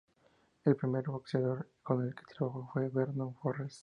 [0.65, 3.79] El primer boxeador con el que trabajó fue Vernon Forrest.